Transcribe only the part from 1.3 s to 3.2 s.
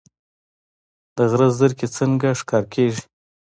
غره زرکې څنګه ښکار کیږي؟